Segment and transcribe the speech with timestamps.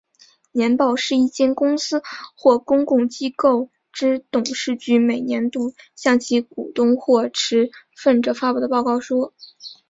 [0.51, 2.01] 年报是一间公司
[2.35, 9.31] 或公共机构之董事局每年度向其股东或持份者发布的报告书。